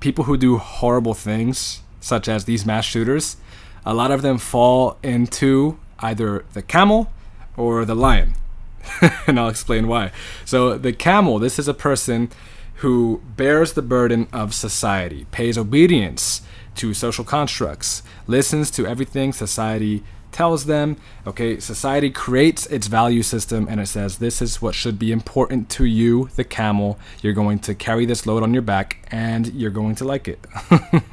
people 0.00 0.24
who 0.24 0.36
do 0.36 0.58
horrible 0.58 1.14
things, 1.14 1.80
such 2.00 2.28
as 2.28 2.44
these 2.44 2.66
mass 2.66 2.84
shooters, 2.84 3.36
a 3.84 3.94
lot 3.94 4.10
of 4.10 4.22
them 4.22 4.38
fall 4.38 4.98
into 5.02 5.78
either 5.98 6.44
the 6.52 6.62
camel 6.62 7.10
or 7.56 7.84
the 7.84 7.94
lion. 7.94 8.34
and 9.26 9.38
I'll 9.38 9.48
explain 9.48 9.86
why. 9.86 10.10
So, 10.44 10.76
the 10.76 10.92
camel, 10.92 11.38
this 11.38 11.58
is 11.58 11.68
a 11.68 11.74
person 11.74 12.30
who 12.76 13.22
bears 13.36 13.74
the 13.74 13.82
burden 13.82 14.26
of 14.32 14.52
society, 14.54 15.26
pays 15.30 15.56
obedience 15.56 16.42
to 16.74 16.92
social 16.94 17.24
constructs, 17.24 18.02
listens 18.26 18.70
to 18.72 18.86
everything 18.86 19.32
society 19.32 20.02
tells 20.32 20.64
them, 20.64 20.96
okay, 21.26 21.60
society 21.60 22.10
creates 22.10 22.66
its 22.66 22.86
value 22.86 23.22
system 23.22 23.68
and 23.68 23.80
it 23.80 23.86
says 23.86 24.18
this 24.18 24.42
is 24.42 24.60
what 24.60 24.74
should 24.74 24.98
be 24.98 25.12
important 25.12 25.68
to 25.70 25.84
you, 25.84 26.30
the 26.36 26.44
camel. 26.44 26.98
You're 27.20 27.34
going 27.34 27.58
to 27.60 27.74
carry 27.74 28.06
this 28.06 28.26
load 28.26 28.42
on 28.42 28.52
your 28.52 28.62
back 28.62 29.06
and 29.10 29.52
you're 29.54 29.70
going 29.70 29.94
to 29.96 30.04
like 30.04 30.26
it. 30.26 30.44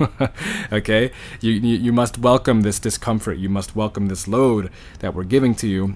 okay? 0.71 1.11
You, 1.41 1.51
you, 1.51 1.77
you 1.77 1.93
must 1.93 2.17
welcome 2.17 2.61
this 2.61 2.79
discomfort. 2.79 3.38
You 3.38 3.49
must 3.49 3.75
welcome 3.75 4.07
this 4.07 4.27
load 4.27 4.71
that 4.99 5.13
we're 5.13 5.25
giving 5.25 5.53
to 5.55 5.67
you. 5.67 5.95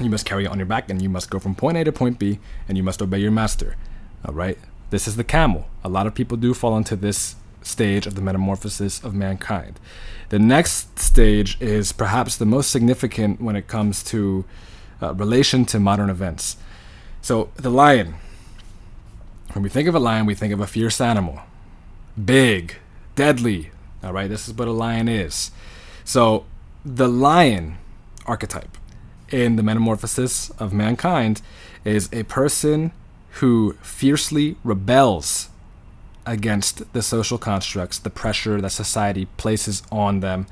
You 0.00 0.10
must 0.10 0.24
carry 0.24 0.44
it 0.44 0.48
on 0.48 0.58
your 0.58 0.66
back 0.66 0.88
and 0.88 1.02
you 1.02 1.08
must 1.08 1.30
go 1.30 1.38
from 1.38 1.54
point 1.54 1.76
A 1.76 1.84
to 1.84 1.92
point 1.92 2.18
B 2.18 2.38
and 2.68 2.76
you 2.76 2.82
must 2.82 3.02
obey 3.02 3.18
your 3.18 3.30
master. 3.30 3.76
All 4.24 4.34
right? 4.34 4.58
This 4.90 5.08
is 5.08 5.16
the 5.16 5.24
camel. 5.24 5.66
A 5.82 5.88
lot 5.88 6.06
of 6.06 6.14
people 6.14 6.36
do 6.36 6.54
fall 6.54 6.76
into 6.76 6.96
this 6.96 7.36
stage 7.66 8.06
of 8.06 8.14
the 8.14 8.20
metamorphosis 8.20 9.02
of 9.02 9.14
mankind. 9.14 9.78
The 10.28 10.38
next 10.38 10.98
stage 10.98 11.60
is 11.60 11.92
perhaps 11.92 12.36
the 12.36 12.46
most 12.46 12.70
significant 12.70 13.40
when 13.40 13.56
it 13.56 13.66
comes 13.66 14.02
to 14.04 14.44
uh, 15.02 15.14
relation 15.14 15.64
to 15.66 15.80
modern 15.80 16.10
events. 16.10 16.56
So, 17.22 17.50
the 17.56 17.70
lion. 17.70 18.14
When 19.52 19.62
we 19.62 19.68
think 19.68 19.88
of 19.88 19.94
a 19.94 20.00
lion, 20.00 20.26
we 20.26 20.34
think 20.34 20.52
of 20.52 20.60
a 20.60 20.66
fierce 20.66 21.00
animal, 21.00 21.40
big, 22.22 22.76
deadly. 23.14 23.70
All 24.02 24.12
right, 24.12 24.28
this 24.28 24.48
is 24.48 24.54
what 24.54 24.68
a 24.68 24.72
lion 24.72 25.08
is. 25.08 25.50
So, 26.04 26.44
the 26.84 27.08
lion 27.08 27.78
archetype 28.26 28.76
in 29.30 29.56
the 29.56 29.62
metamorphosis 29.62 30.50
of 30.58 30.72
mankind 30.72 31.40
is 31.84 32.08
a 32.12 32.24
person 32.24 32.92
who 33.40 33.72
fiercely 33.82 34.56
rebels 34.62 35.48
against 36.26 36.92
the 36.92 37.02
social 37.02 37.38
constructs, 37.38 37.98
the 37.98 38.10
pressure 38.10 38.60
that 38.60 38.70
society 38.70 39.26
places 39.36 39.82
on 39.90 40.20
them. 40.20 40.46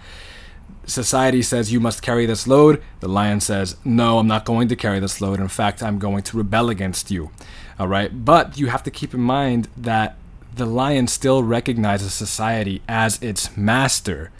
Society 0.84 1.42
says 1.42 1.72
you 1.72 1.80
must 1.80 2.02
carry 2.02 2.26
this 2.26 2.46
load. 2.46 2.82
The 3.00 3.08
lion 3.08 3.40
says, 3.40 3.76
No, 3.84 4.18
I'm 4.18 4.26
not 4.26 4.44
going 4.44 4.68
to 4.68 4.76
carry 4.76 4.98
this 4.98 5.20
load. 5.20 5.38
In 5.38 5.48
fact, 5.48 5.82
I'm 5.82 5.98
going 5.98 6.22
to 6.24 6.36
rebel 6.36 6.70
against 6.70 7.10
you. 7.10 7.30
All 7.78 7.88
right. 7.88 8.24
But 8.24 8.58
you 8.58 8.66
have 8.66 8.82
to 8.84 8.90
keep 8.90 9.14
in 9.14 9.20
mind 9.20 9.68
that 9.76 10.16
the 10.54 10.66
lion 10.66 11.06
still 11.06 11.42
recognizes 11.42 12.12
society 12.12 12.82
as 12.88 13.22
its 13.22 13.56
master. 13.56 14.30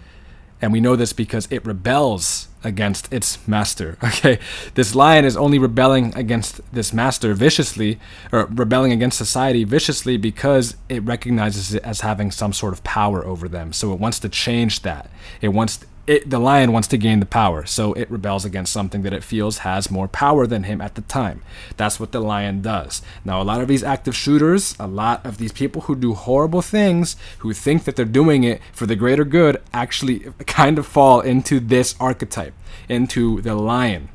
And 0.62 0.72
we 0.72 0.80
know 0.80 0.94
this 0.94 1.12
because 1.12 1.48
it 1.50 1.66
rebels 1.66 2.48
against 2.64 3.12
its 3.12 3.46
master. 3.48 3.98
Okay, 4.12 4.38
this 4.74 4.94
lion 4.94 5.24
is 5.24 5.36
only 5.36 5.58
rebelling 5.58 6.14
against 6.14 6.60
this 6.72 6.92
master 6.92 7.34
viciously, 7.34 7.98
or 8.30 8.46
rebelling 8.46 8.92
against 8.92 9.18
society 9.18 9.64
viciously 9.64 10.16
because 10.16 10.76
it 10.88 11.02
recognizes 11.02 11.74
it 11.74 11.82
as 11.82 12.02
having 12.02 12.30
some 12.30 12.52
sort 12.52 12.72
of 12.72 12.84
power 12.84 13.24
over 13.24 13.48
them. 13.48 13.72
So 13.72 13.92
it 13.92 13.98
wants 13.98 14.20
to 14.20 14.28
change 14.28 14.82
that. 14.82 15.10
It 15.40 15.48
wants 15.48 15.84
it, 16.06 16.28
the 16.28 16.40
lion 16.40 16.72
wants 16.72 16.88
to 16.88 16.98
gain 16.98 17.20
the 17.20 17.26
power, 17.26 17.64
so 17.64 17.92
it 17.92 18.10
rebels 18.10 18.44
against 18.44 18.72
something 18.72 19.02
that 19.02 19.12
it 19.12 19.22
feels 19.22 19.58
has 19.58 19.90
more 19.90 20.08
power 20.08 20.46
than 20.48 20.64
him 20.64 20.80
at 20.80 20.96
the 20.96 21.02
time. 21.02 21.42
That's 21.76 22.00
what 22.00 22.10
the 22.10 22.20
lion 22.20 22.60
does. 22.60 23.02
Now, 23.24 23.40
a 23.40 23.44
lot 23.44 23.60
of 23.60 23.68
these 23.68 23.84
active 23.84 24.16
shooters, 24.16 24.74
a 24.80 24.88
lot 24.88 25.24
of 25.24 25.38
these 25.38 25.52
people 25.52 25.82
who 25.82 25.94
do 25.94 26.14
horrible 26.14 26.60
things, 26.60 27.14
who 27.38 27.52
think 27.52 27.84
that 27.84 27.94
they're 27.94 28.04
doing 28.04 28.42
it 28.42 28.60
for 28.72 28.84
the 28.86 28.96
greater 28.96 29.24
good, 29.24 29.62
actually 29.72 30.18
kind 30.46 30.76
of 30.76 30.86
fall 30.86 31.20
into 31.20 31.60
this 31.60 31.94
archetype, 32.00 32.54
into 32.88 33.40
the 33.40 33.54
lion. 33.54 34.08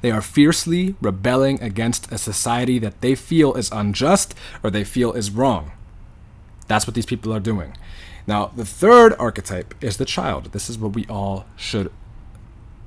They 0.00 0.10
are 0.10 0.20
fiercely 0.20 0.96
rebelling 1.00 1.62
against 1.62 2.10
a 2.10 2.18
society 2.18 2.78
that 2.80 3.00
they 3.00 3.14
feel 3.14 3.54
is 3.54 3.70
unjust 3.70 4.34
or 4.62 4.70
they 4.70 4.84
feel 4.84 5.12
is 5.12 5.30
wrong. 5.30 5.70
That's 6.66 6.86
what 6.86 6.94
these 6.94 7.06
people 7.06 7.32
are 7.32 7.40
doing. 7.40 7.76
Now, 8.26 8.50
the 8.56 8.64
third 8.64 9.14
archetype 9.18 9.74
is 9.82 9.96
the 9.96 10.04
child. 10.04 10.52
This 10.52 10.70
is 10.70 10.78
what 10.78 10.94
we 10.94 11.06
all 11.06 11.46
should 11.56 11.92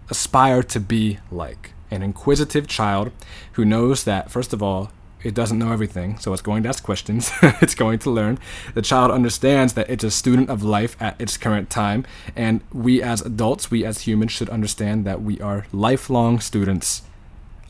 aspire 0.10 0.64
to 0.64 0.80
be 0.80 1.20
like 1.32 1.74
an 1.92 2.02
inquisitive 2.02 2.68
child 2.68 3.12
who 3.54 3.66
knows 3.66 4.04
that, 4.04 4.32
first 4.32 4.54
of 4.54 4.64
all, 4.64 4.92
it 5.24 5.34
doesn't 5.34 5.58
know 5.58 5.72
everything, 5.72 6.18
so 6.20 6.32
it's 6.32 6.42
going 6.42 6.64
to 6.64 6.70
ask 6.70 6.84
questions. 6.84 7.32
it's 7.42 7.76
going 7.76 8.00
to 8.00 8.12
learn. 8.12 8.40
The 8.76 8.82
child 8.82 9.12
understands 9.12 9.74
that 9.74 9.90
it's 9.90 10.04
a 10.04 10.12
student 10.12 10.50
of 10.50 10.64
life 10.64 10.96
at 11.02 11.20
its 11.20 11.38
current 11.38 11.70
time, 11.70 12.06
and 12.36 12.62
we 12.72 13.02
as 13.02 13.22
adults, 13.22 13.72
we 13.72 13.84
as 13.84 14.02
humans, 14.02 14.32
should 14.32 14.50
understand 14.50 15.06
that 15.06 15.22
we 15.22 15.42
are 15.42 15.66
lifelong 15.72 16.40
students 16.40 17.02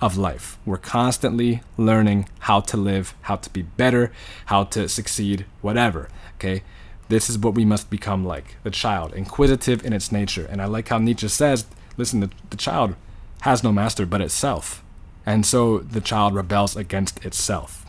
of 0.02 0.18
life. 0.18 0.58
We're 0.66 0.78
constantly 0.78 1.62
learning 1.78 2.30
how 2.40 2.60
to 2.62 2.78
live, 2.78 3.16
how 3.22 3.38
to 3.38 3.50
be 3.50 3.64
better, 3.64 4.12
how 4.48 4.66
to 4.66 4.88
succeed, 4.88 5.46
whatever. 5.62 6.10
Okay? 6.36 6.64
This 7.10 7.30
is 7.30 7.38
what 7.38 7.54
we 7.54 7.66
must 7.66 7.90
become 7.90 8.26
like 8.26 8.58
the 8.64 8.72
child, 8.72 9.14
inquisitive 9.14 9.86
in 9.86 9.94
its 9.94 10.12
nature. 10.12 10.46
And 10.50 10.62
I 10.62 10.66
like 10.66 10.90
how 10.90 10.98
Nietzsche 10.98 11.28
says 11.28 11.66
listen, 11.98 12.20
the, 12.20 12.30
the 12.50 12.58
child 12.58 12.96
has 13.42 13.64
no 13.64 13.72
master 13.72 14.06
but 14.06 14.22
itself. 14.22 14.84
And 15.26 15.46
so 15.46 15.80
the 15.80 16.02
child 16.02 16.36
rebels 16.36 16.76
against 16.76 17.24
itself. 17.26 17.86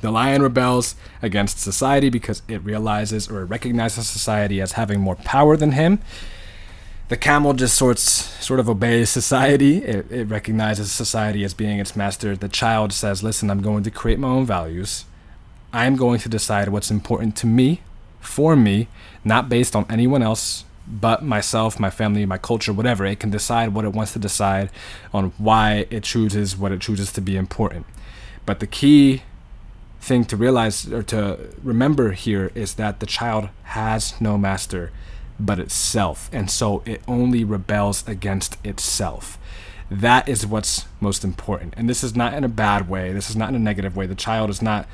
The 0.00 0.10
lion 0.10 0.42
rebels 0.42 0.94
against 1.20 1.58
society 1.58 2.08
because 2.08 2.42
it 2.48 2.64
realizes 2.64 3.28
or 3.28 3.44
recognizes 3.44 4.08
society 4.08 4.60
as 4.60 4.72
having 4.72 5.00
more 5.00 5.16
power 5.16 5.56
than 5.56 5.72
him. 5.72 5.98
The 7.08 7.16
camel 7.16 7.54
just 7.54 7.76
sorts, 7.76 8.02
sort 8.02 8.60
of 8.60 8.68
obeys 8.68 9.10
society. 9.10 9.78
It, 9.78 10.10
it 10.10 10.24
recognizes 10.24 10.92
society 10.92 11.42
as 11.42 11.54
being 11.54 11.78
its 11.80 11.96
master. 11.96 12.36
The 12.36 12.48
child 12.48 12.92
says, 12.92 13.22
Listen, 13.22 13.50
I'm 13.50 13.62
going 13.62 13.82
to 13.82 13.90
create 13.90 14.18
my 14.18 14.28
own 14.28 14.46
values. 14.46 15.04
I'm 15.72 15.96
going 15.96 16.20
to 16.20 16.28
decide 16.28 16.68
what's 16.68 16.90
important 16.90 17.34
to 17.36 17.46
me 17.46 17.80
for 18.20 18.56
me, 18.56 18.88
not 19.24 19.48
based 19.48 19.74
on 19.76 19.86
anyone 19.88 20.22
else 20.22 20.64
but 20.90 21.22
myself, 21.22 21.78
my 21.78 21.90
family, 21.90 22.24
my 22.24 22.38
culture, 22.38 22.72
whatever. 22.72 23.04
It 23.04 23.20
can 23.20 23.30
decide 23.30 23.74
what 23.74 23.84
it 23.84 23.92
wants 23.92 24.12
to 24.14 24.18
decide 24.18 24.70
on 25.12 25.32
why 25.36 25.86
it 25.90 26.02
chooses 26.02 26.56
what 26.56 26.72
it 26.72 26.80
chooses 26.80 27.12
to 27.12 27.20
be 27.20 27.36
important. 27.36 27.86
But 28.46 28.60
the 28.60 28.66
key 28.66 29.22
thing 30.00 30.24
to 30.24 30.36
realize 30.36 30.90
or 30.90 31.02
to 31.02 31.50
remember 31.62 32.12
here 32.12 32.50
is 32.54 32.74
that 32.74 33.00
the 33.00 33.06
child 33.06 33.50
has 33.64 34.18
no 34.20 34.38
master 34.38 34.90
but 35.40 35.58
itself, 35.58 36.28
and 36.32 36.50
so 36.50 36.82
it 36.84 37.02
only 37.06 37.44
rebels 37.44 38.06
against 38.08 38.56
itself. 38.64 39.38
That 39.90 40.28
is 40.28 40.46
what's 40.46 40.86
most 41.00 41.24
important. 41.24 41.74
And 41.76 41.88
this 41.88 42.02
is 42.02 42.16
not 42.16 42.34
in 42.34 42.44
a 42.44 42.48
bad 42.48 42.88
way, 42.88 43.12
this 43.12 43.30
is 43.30 43.36
not 43.36 43.50
in 43.50 43.54
a 43.54 43.60
negative 43.60 43.96
way. 43.96 44.06
The 44.06 44.14
child 44.14 44.50
is 44.50 44.60
not 44.60 44.88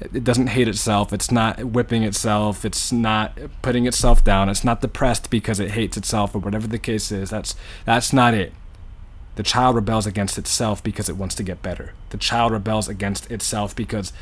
it 0.00 0.24
doesn't 0.24 0.48
hate 0.48 0.68
itself. 0.68 1.12
It's 1.12 1.30
not 1.30 1.62
whipping 1.64 2.02
itself. 2.02 2.64
It's 2.64 2.92
not 2.92 3.38
putting 3.62 3.86
itself 3.86 4.22
down. 4.22 4.48
It's 4.48 4.64
not 4.64 4.82
depressed 4.82 5.30
because 5.30 5.58
it 5.58 5.70
hates 5.70 5.96
itself 5.96 6.34
or 6.34 6.38
whatever 6.38 6.66
the 6.66 6.78
case 6.78 7.10
is. 7.10 7.30
That's 7.30 7.54
that's 7.84 8.12
not 8.12 8.34
it. 8.34 8.52
The 9.36 9.42
child 9.42 9.74
rebels 9.74 10.06
against 10.06 10.38
itself 10.38 10.82
because 10.82 11.08
it 11.08 11.16
wants 11.16 11.34
to 11.36 11.42
get 11.42 11.62
better. 11.62 11.92
The 12.10 12.18
child 12.18 12.52
rebels 12.52 12.88
against 12.88 13.30
itself 13.30 13.74
because 13.74 14.12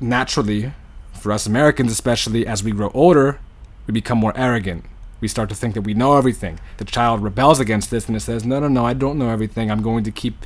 naturally, 0.00 0.72
for 1.12 1.32
us 1.32 1.46
Americans 1.46 1.92
especially, 1.92 2.46
as 2.46 2.62
we 2.62 2.72
grow 2.72 2.90
older, 2.92 3.38
we 3.86 3.92
become 3.92 4.18
more 4.18 4.36
arrogant. 4.36 4.84
We 5.20 5.28
start 5.28 5.48
to 5.50 5.54
think 5.54 5.74
that 5.74 5.82
we 5.82 5.94
know 5.94 6.16
everything. 6.16 6.58
The 6.78 6.84
child 6.84 7.22
rebels 7.22 7.60
against 7.60 7.90
this 7.90 8.06
and 8.06 8.16
it 8.16 8.20
says, 8.20 8.44
"No, 8.44 8.60
no, 8.60 8.68
no, 8.68 8.84
I 8.84 8.92
don't 8.92 9.18
know 9.18 9.30
everything. 9.30 9.70
I'm 9.70 9.82
going 9.82 10.04
to 10.04 10.10
keep 10.10 10.44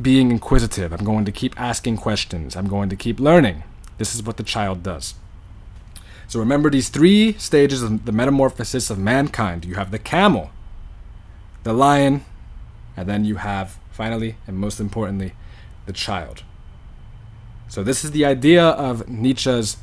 being 0.00 0.30
inquisitive. 0.30 0.92
I'm 0.92 1.04
going 1.04 1.24
to 1.24 1.32
keep 1.32 1.60
asking 1.60 1.98
questions. 1.98 2.56
I'm 2.56 2.68
going 2.68 2.88
to 2.88 2.96
keep 2.96 3.20
learning. 3.20 3.64
This 3.98 4.14
is 4.14 4.22
what 4.22 4.36
the 4.36 4.42
child 4.42 4.82
does. 4.82 5.14
So 6.26 6.38
remember 6.38 6.70
these 6.70 6.88
three 6.88 7.34
stages 7.34 7.82
of 7.82 8.06
the 8.06 8.12
metamorphosis 8.12 8.88
of 8.88 8.98
mankind. 8.98 9.64
You 9.64 9.74
have 9.74 9.90
the 9.90 9.98
camel, 9.98 10.50
the 11.62 11.74
lion, 11.74 12.24
and 12.96 13.08
then 13.08 13.24
you 13.24 13.36
have, 13.36 13.78
finally, 13.90 14.36
and 14.46 14.56
most 14.56 14.80
importantly, 14.80 15.34
the 15.84 15.92
child. 15.92 16.42
So 17.68 17.82
this 17.82 18.04
is 18.04 18.12
the 18.12 18.24
idea 18.24 18.64
of 18.64 19.08
Nietzsche's 19.08 19.76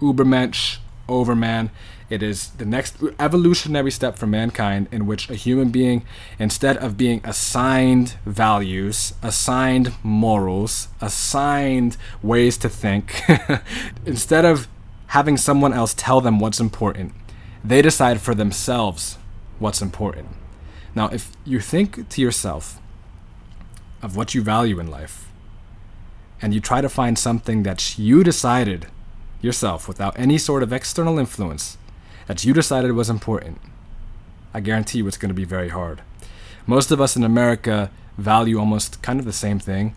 Ubermensch, 0.00 0.78
Overman. 1.08 1.70
It 2.10 2.22
is 2.22 2.50
the 2.50 2.64
next 2.64 2.96
evolutionary 3.18 3.90
step 3.90 4.16
for 4.16 4.26
mankind 4.26 4.88
in 4.90 5.06
which 5.06 5.28
a 5.28 5.34
human 5.34 5.68
being, 5.70 6.04
instead 6.38 6.78
of 6.78 6.96
being 6.96 7.20
assigned 7.22 8.16
values, 8.24 9.12
assigned 9.22 9.92
morals, 10.02 10.88
assigned 11.00 11.96
ways 12.22 12.56
to 12.58 12.68
think, 12.68 13.22
instead 14.06 14.44
of 14.44 14.68
having 15.08 15.36
someone 15.36 15.72
else 15.72 15.94
tell 15.94 16.20
them 16.20 16.38
what's 16.38 16.60
important, 16.60 17.12
they 17.62 17.82
decide 17.82 18.20
for 18.20 18.34
themselves 18.34 19.18
what's 19.58 19.82
important. 19.82 20.28
Now, 20.94 21.08
if 21.08 21.32
you 21.44 21.60
think 21.60 22.08
to 22.08 22.22
yourself 22.22 22.80
of 24.02 24.16
what 24.16 24.34
you 24.34 24.42
value 24.42 24.80
in 24.80 24.86
life, 24.86 25.28
and 26.40 26.54
you 26.54 26.60
try 26.60 26.80
to 26.80 26.88
find 26.88 27.18
something 27.18 27.64
that 27.64 27.98
you 27.98 28.22
decided 28.22 28.86
yourself 29.40 29.88
without 29.88 30.18
any 30.18 30.38
sort 30.38 30.62
of 30.62 30.72
external 30.72 31.18
influence, 31.18 31.77
that 32.28 32.44
you 32.44 32.52
decided 32.52 32.92
was 32.92 33.10
important, 33.10 33.58
I 34.54 34.60
guarantee 34.60 34.98
you 34.98 35.08
it's 35.08 35.16
going 35.16 35.30
to 35.30 35.34
be 35.34 35.44
very 35.44 35.70
hard. 35.70 36.02
Most 36.66 36.90
of 36.90 37.00
us 37.00 37.16
in 37.16 37.24
America 37.24 37.90
value 38.16 38.58
almost 38.58 39.02
kind 39.02 39.18
of 39.18 39.24
the 39.24 39.32
same 39.32 39.58
thing. 39.58 39.96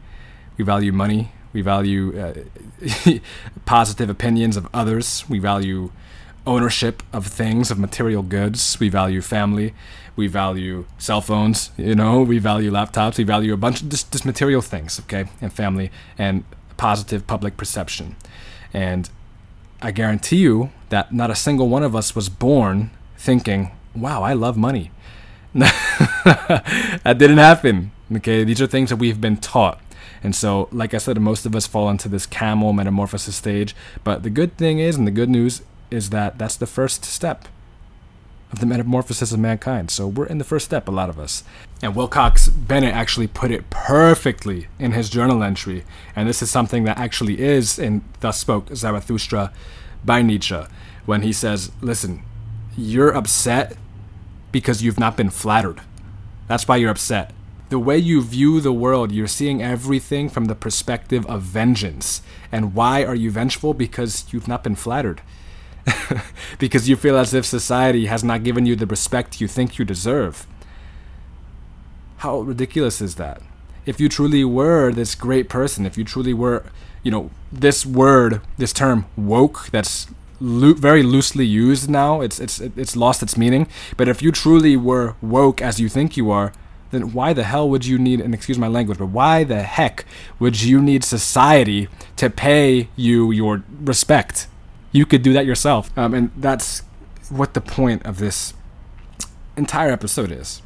We 0.58 0.64
value 0.64 0.92
money, 0.92 1.34
we 1.54 1.62
value 1.62 2.20
uh, 2.20 3.20
positive 3.66 4.10
opinions 4.10 4.58
of 4.58 4.68
others, 4.74 5.26
we 5.30 5.40
value 5.40 5.92
ownership 6.48 7.04
of 7.14 7.28
things, 7.28 7.70
of 7.70 7.78
material 7.78 8.24
goods, 8.24 8.80
we 8.80 8.90
value 8.90 9.22
family, 9.22 9.74
we 10.16 10.28
value 10.28 10.86
cell 10.98 11.22
phones, 11.22 11.72
you 11.78 11.96
know, 11.96 12.22
we 12.22 12.40
value 12.40 12.72
laptops, 12.72 13.18
we 13.18 13.24
value 13.24 13.54
a 13.54 13.58
bunch 13.58 13.82
of 13.82 13.90
just, 13.90 14.12
just 14.12 14.26
material 14.26 14.62
things, 14.62 15.00
okay, 15.02 15.26
and 15.42 15.54
family 15.54 15.92
and 16.18 16.44
positive 16.78 17.28
public 17.28 17.58
perception. 17.58 18.16
And 18.74 19.10
I 19.82 19.92
guarantee 19.92 20.38
you 20.38 20.70
that 20.90 21.14
not 21.14 21.32
a 21.32 21.36
single 21.36 21.68
one 21.68 21.84
of 21.84 21.96
us 21.96 22.16
was 22.16 22.30
born 22.30 22.92
thinking, 23.18 23.72
wow, 23.96 24.22
I 24.24 24.34
love 24.34 24.56
money. 24.58 24.92
that 25.54 27.16
didn't 27.18 27.40
happen. 27.40 27.92
Okay, 28.14 28.44
these 28.44 28.62
are 28.62 28.68
things 28.68 28.90
that 28.90 28.98
we've 28.98 29.20
been 29.20 29.38
taught. 29.38 29.82
And 30.24 30.36
so, 30.36 30.70
like 30.72 30.94
I 30.94 30.98
said, 30.98 31.20
most 31.20 31.46
of 31.46 31.56
us 31.56 31.66
fall 31.66 31.90
into 31.90 32.08
this 32.08 32.26
camel 32.26 32.74
metamorphosis 32.74 33.36
stage. 33.36 33.76
But 34.04 34.24
the 34.24 34.30
good 34.30 34.56
thing 34.58 34.80
is, 34.80 34.98
and 34.98 35.08
the 35.08 35.12
good 35.12 35.30
news 35.30 35.64
is 35.90 36.12
that 36.12 36.38
that's 36.38 36.56
the 36.56 36.68
first 36.68 37.04
step 37.04 37.48
of 38.52 38.60
the 38.60 38.66
metamorphosis 38.66 39.32
of 39.32 39.40
mankind. 39.40 39.90
So 39.90 40.08
we're 40.08 40.26
in 40.26 40.38
the 40.38 40.44
first 40.44 40.66
step, 40.66 40.88
a 40.88 40.92
lot 40.92 41.10
of 41.10 41.20
us. 41.20 41.44
And 41.82 41.96
Wilcox 41.96 42.50
Bennett 42.50 42.94
actually 42.94 43.28
put 43.28 43.52
it 43.52 43.70
perfectly 43.70 44.68
in 44.78 44.92
his 44.92 45.10
journal 45.10 45.42
entry. 45.42 45.84
And 46.16 46.28
this 46.28 46.42
is 46.42 46.52
something 46.52 46.84
that 46.84 46.98
actually 46.98 47.40
is 47.40 47.80
in 47.80 48.04
Thus 48.20 48.40
Spoke 48.40 48.76
Zarathustra 48.76 49.52
by 50.04 50.22
Nietzsche 50.22 50.62
when 51.06 51.22
he 51.22 51.34
says, 51.34 51.72
Listen, 51.82 52.24
you're 52.78 53.16
upset 53.16 53.78
because 54.52 54.84
you've 54.84 55.00
not 55.00 55.18
been 55.18 55.30
flattered. 55.30 55.82
That's 56.48 56.68
why 56.68 56.78
you're 56.78 56.92
upset. 56.92 57.34
The 57.70 57.80
way 57.80 57.98
you 57.98 58.22
view 58.22 58.60
the 58.60 58.74
world, 58.74 59.14
you're 59.14 59.28
seeing 59.28 59.64
everything 59.64 60.28
from 60.28 60.46
the 60.46 60.56
perspective 60.56 61.26
of 61.28 61.42
vengeance. 61.42 62.22
And 62.52 62.74
why 62.74 63.06
are 63.06 63.16
you 63.16 63.32
vengeful? 63.32 63.74
Because 63.74 64.26
you've 64.32 64.50
not 64.50 64.62
been 64.62 64.76
flattered. 64.76 65.22
because 66.60 66.88
you 66.90 66.96
feel 66.96 67.18
as 67.18 67.34
if 67.34 67.46
society 67.46 68.06
has 68.06 68.24
not 68.24 68.44
given 68.44 68.66
you 68.66 68.76
the 68.76 68.86
respect 68.86 69.42
you 69.42 69.48
think 69.48 69.78
you 69.80 69.86
deserve. 69.86 70.46
How 72.18 72.40
ridiculous 72.42 73.02
is 73.02 73.16
that? 73.16 73.42
If 73.86 74.00
you 74.00 74.10
truly 74.10 74.44
were 74.44 74.92
this 74.92 75.16
great 75.16 75.50
person, 75.50 75.86
if 75.86 75.98
you 75.98 76.04
truly 76.04 76.34
were, 76.34 76.64
you 77.02 77.10
know, 77.10 77.32
this 77.52 77.86
word, 77.86 78.42
this 78.58 78.74
term 78.74 79.06
woke 79.18 79.70
that's 79.72 80.08
lo- 80.40 80.74
very 80.74 81.02
loosely 81.02 81.46
used 81.46 81.90
now, 81.90 82.22
it's 82.22 82.40
it's 82.40 82.60
it's 82.60 82.96
lost 82.96 83.24
its 83.24 83.38
meaning, 83.38 83.68
but 83.98 84.08
if 84.08 84.22
you 84.22 84.32
truly 84.32 84.78
were 84.78 85.16
woke 85.20 85.62
as 85.62 85.80
you 85.80 85.90
think 85.90 86.16
you 86.16 86.30
are, 86.30 86.54
then 86.92 87.14
why 87.14 87.34
the 87.34 87.44
hell 87.44 87.68
would 87.70 87.86
you 87.86 87.98
need, 87.98 88.22
and 88.22 88.36
excuse 88.36 88.60
my 88.60 88.68
language, 88.68 89.00
but 89.00 89.08
why 89.08 89.44
the 89.44 89.64
heck 89.64 90.06
would 90.40 90.62
you 90.62 90.80
need 90.82 91.04
society 91.04 91.88
to 92.18 92.30
pay 92.30 92.90
you 92.96 93.32
your 93.32 93.64
respect? 93.80 94.48
You 94.92 95.06
could 95.06 95.22
do 95.22 95.34
that 95.34 95.46
yourself. 95.46 95.96
Um, 95.98 96.14
and 96.14 96.32
that's 96.36 96.84
what 97.30 97.54
the 97.54 97.62
point 97.62 98.06
of 98.06 98.18
this 98.18 98.54
entire 99.56 99.92
episode 99.92 100.32
is. 100.32 100.62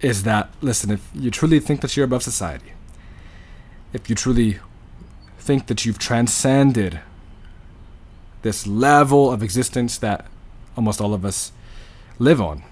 Is 0.00 0.24
that, 0.24 0.50
listen, 0.60 0.90
if 0.90 1.08
you 1.14 1.30
truly 1.30 1.60
think 1.60 1.80
that 1.80 1.96
you're 1.96 2.04
above 2.04 2.22
society, 2.22 2.72
if 3.92 4.10
you 4.10 4.16
truly 4.16 4.58
think 5.38 5.66
that 5.66 5.84
you've 5.86 5.98
transcended 5.98 7.00
this 8.42 8.66
level 8.66 9.30
of 9.30 9.42
existence 9.42 9.96
that 9.98 10.26
almost 10.76 11.00
all 11.00 11.14
of 11.14 11.24
us 11.24 11.52
live 12.18 12.40
on, 12.40 12.62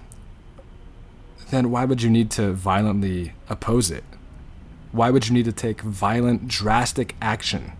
then 1.49 1.71
why 1.71 1.85
would 1.85 2.01
you 2.01 2.09
need 2.09 2.29
to 2.31 2.51
violently 2.51 3.33
oppose 3.49 3.89
it? 3.89 4.03
Why 4.91 5.09
would 5.09 5.27
you 5.27 5.33
need 5.33 5.45
to 5.45 5.51
take 5.51 5.81
violent, 5.81 6.47
drastic 6.47 7.15
action 7.21 7.73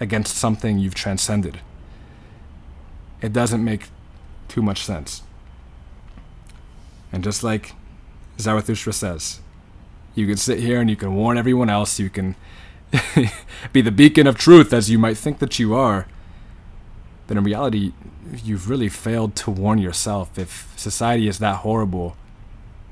against 0.00 0.36
something 0.36 0.78
you've 0.78 0.94
transcended? 0.94 1.60
It 3.20 3.32
doesn't 3.32 3.64
make 3.64 3.88
too 4.48 4.62
much 4.62 4.84
sense. 4.84 5.22
And 7.12 7.24
just 7.24 7.42
like 7.42 7.74
Zarathustra 8.38 8.92
says, 8.92 9.40
you 10.14 10.26
can 10.26 10.36
sit 10.36 10.60
here 10.60 10.80
and 10.80 10.90
you 10.90 10.96
can 10.96 11.14
warn 11.14 11.38
everyone 11.38 11.70
else, 11.70 11.98
you 11.98 12.10
can 12.10 12.36
be 13.72 13.80
the 13.80 13.90
beacon 13.90 14.26
of 14.26 14.36
truth 14.36 14.72
as 14.72 14.90
you 14.90 14.98
might 14.98 15.16
think 15.16 15.38
that 15.38 15.58
you 15.58 15.74
are. 15.74 16.06
But 17.26 17.36
in 17.36 17.44
reality, 17.44 17.92
you've 18.42 18.70
really 18.70 18.88
failed 18.88 19.36
to 19.36 19.50
warn 19.50 19.78
yourself. 19.78 20.38
If 20.38 20.72
society 20.76 21.28
is 21.28 21.38
that 21.38 21.56
horrible, 21.56 22.16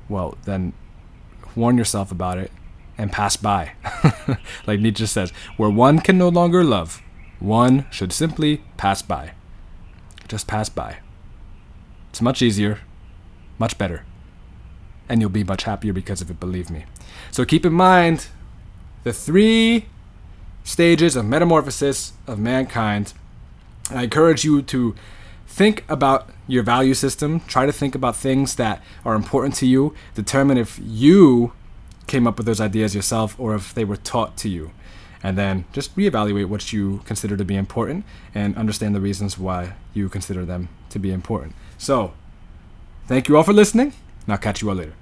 well, 0.09 0.37
then 0.45 0.73
warn 1.55 1.77
yourself 1.77 2.11
about 2.11 2.37
it 2.37 2.51
and 2.97 3.11
pass 3.11 3.37
by. 3.37 3.73
like 4.67 4.79
Nietzsche 4.79 5.05
says, 5.05 5.31
where 5.57 5.69
one 5.69 5.99
can 5.99 6.17
no 6.17 6.29
longer 6.29 6.63
love, 6.63 7.01
one 7.39 7.85
should 7.91 8.11
simply 8.11 8.63
pass 8.77 9.01
by. 9.01 9.31
Just 10.27 10.47
pass 10.47 10.69
by. 10.69 10.97
It's 12.09 12.21
much 12.21 12.41
easier, 12.41 12.79
much 13.59 13.77
better, 13.77 14.03
and 15.07 15.21
you'll 15.21 15.29
be 15.29 15.43
much 15.43 15.63
happier 15.63 15.93
because 15.93 16.21
of 16.21 16.31
it, 16.31 16.39
believe 16.39 16.69
me. 16.69 16.85
So 17.31 17.45
keep 17.45 17.65
in 17.65 17.73
mind 17.73 18.27
the 19.03 19.13
three 19.13 19.85
stages 20.63 21.15
of 21.15 21.25
metamorphosis 21.25 22.13
of 22.25 22.39
mankind. 22.39 23.13
I 23.89 24.03
encourage 24.03 24.43
you 24.43 24.61
to 24.63 24.95
think 25.47 25.85
about 25.87 26.29
your 26.45 26.63
value 26.63 26.93
system. 26.93 27.39
Try 27.41 27.65
to 27.65 27.71
think 27.71 27.95
about 27.95 28.15
things 28.15 28.55
that 28.55 28.83
are 29.05 29.15
important 29.15 29.55
to 29.55 29.65
you. 29.65 29.93
Determine 30.13 30.57
if 30.57 30.79
you 30.83 31.53
came 32.07 32.25
up 32.25 32.37
with 32.37 32.45
those 32.45 32.61
ideas 32.61 32.95
yourself 32.95 33.39
or 33.39 33.55
if 33.55 33.73
they 33.73 33.85
were 33.85 33.97
taught 33.97 34.37
to 34.37 34.49
you. 34.49 34.71
And 35.23 35.37
then 35.37 35.65
just 35.73 35.95
reevaluate 35.95 36.47
what 36.47 36.71
you 36.71 37.01
consider 37.05 37.35
to 37.37 37.45
be 37.45 37.55
important 37.55 38.05
and 38.33 38.55
understand 38.55 38.95
the 38.95 39.01
reasons 39.01 39.37
why 39.37 39.73
you 39.93 40.09
consider 40.09 40.45
them 40.45 40.69
to 40.89 40.99
be 40.99 41.11
important. 41.11 41.53
So, 41.77 42.13
thank 43.07 43.27
you 43.27 43.35
all 43.35 43.43
for 43.43 43.53
listening, 43.53 43.93
and 44.25 44.33
I'll 44.33 44.37
catch 44.37 44.61
you 44.61 44.69
all 44.69 44.75
later. 44.75 44.97